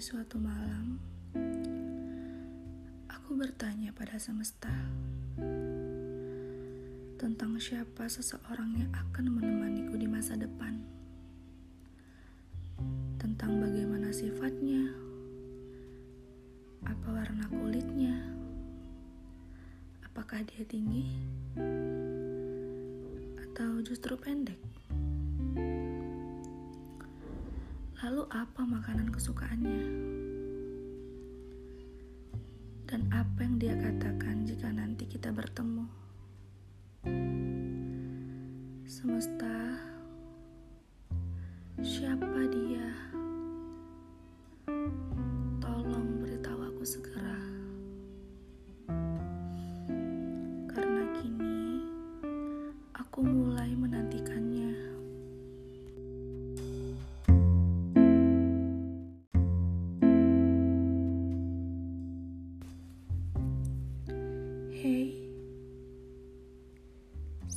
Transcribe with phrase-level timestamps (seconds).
[0.00, 0.96] suatu malam,
[3.04, 4.72] aku bertanya pada semesta
[7.20, 10.80] tentang siapa seseorang yang akan menemaniku di masa depan,
[13.20, 14.88] tentang bagaimana sifatnya,
[16.88, 18.16] apa warna kulitnya,
[20.08, 21.12] apakah dia tinggi
[23.36, 24.56] atau justru pendek.
[28.00, 29.84] Lalu apa makanan kesukaannya?
[32.88, 35.84] Dan apa yang dia katakan jika nanti kita bertemu?
[38.88, 39.76] Semesta,
[41.84, 42.99] siapa dia?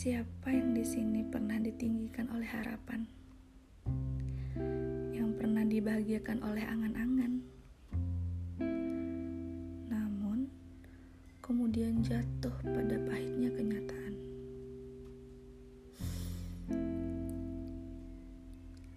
[0.00, 3.04] Siapa yang di sini pernah ditinggikan oleh harapan?
[5.12, 7.32] Yang pernah dibahagiakan oleh angan-angan?
[9.92, 10.48] Namun,
[11.44, 14.14] kemudian jatuh pada pahitnya kenyataan.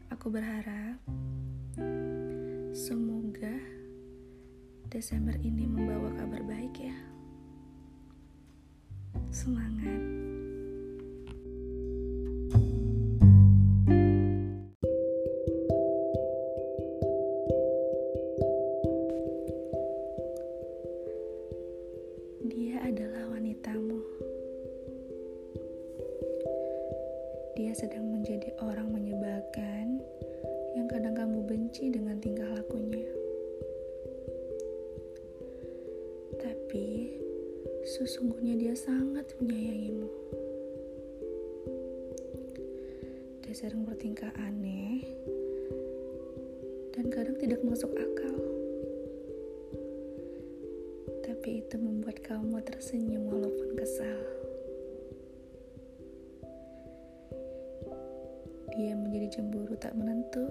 [0.07, 1.03] Aku berharap
[2.71, 3.59] semoga
[4.87, 6.95] Desember ini membawa kabar baik ya.
[9.35, 10.22] Semangat.
[37.93, 40.09] Sesungguhnya dia sangat menyayangimu.
[43.45, 45.05] Dia sering bertingkah aneh
[46.97, 48.33] dan kadang tidak masuk akal.
[51.21, 54.21] Tapi itu membuat kamu tersenyum walaupun kesal.
[58.73, 60.49] Dia menjadi cemburu tak menentu.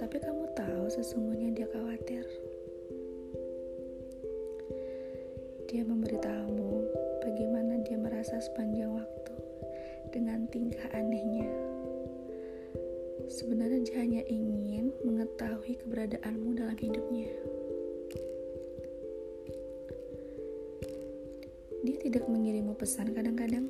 [0.00, 2.24] Tapi kamu tahu sesungguhnya dia khawatir.
[5.64, 6.72] Dia memberitahumu
[7.24, 9.34] bagaimana dia merasa sepanjang waktu
[10.12, 11.48] dengan tingkah anehnya.
[13.32, 17.32] Sebenarnya dia hanya ingin mengetahui keberadaanmu dalam hidupnya.
[21.84, 23.68] Dia tidak mengirimmu pesan kadang-kadang,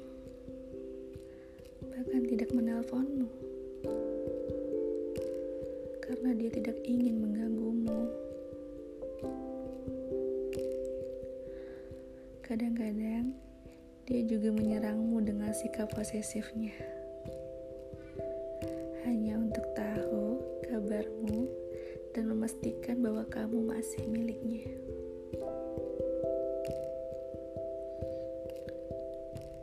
[1.82, 3.30] bahkan tidak menelponmu,
[6.02, 7.33] karena dia tidak ingin mengganggumu.
[12.44, 13.32] Kadang-kadang
[14.04, 16.76] dia juga menyerangmu dengan sikap posesifnya.
[19.08, 21.48] Hanya untuk tahu kabarmu
[22.12, 24.68] dan memastikan bahwa kamu masih miliknya.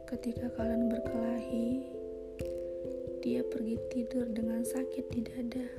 [0.10, 1.86] Ketika kalian berkelahi,
[3.22, 5.70] dia pergi tidur dengan sakit di dada.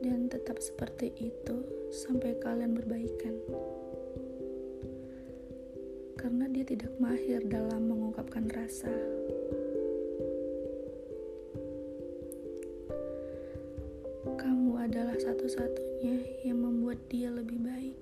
[0.00, 1.56] Dan tetap seperti itu
[1.92, 3.36] sampai kalian berbaikan
[6.18, 8.90] karena dia tidak mahir dalam mengungkapkan rasa.
[14.34, 17.96] Kamu adalah satu-satunya yang membuat dia lebih baik.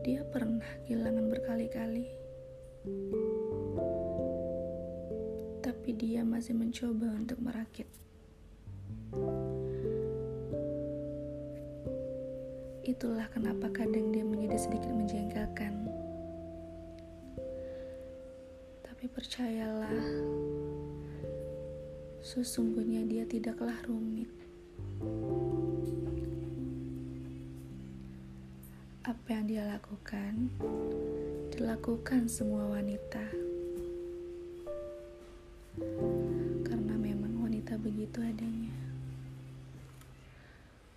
[0.00, 2.06] Dia pernah kehilangan berkali-kali,
[5.60, 7.90] tapi dia masih mencoba untuk merakit.
[12.86, 15.84] Itulah kenapa kadang dia menjadi sedikit menjengkelkan.
[18.80, 20.00] Tapi percayalah,
[22.24, 24.32] sesungguhnya dia tidaklah rumit.
[29.04, 30.48] Apa yang dia lakukan,
[31.52, 33.28] dilakukan semua wanita.
[36.64, 38.72] Karena memang wanita begitu adanya.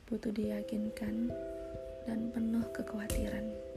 [0.07, 1.27] Butuh diyakinkan
[2.09, 3.68] dan penuh kekhawatiran.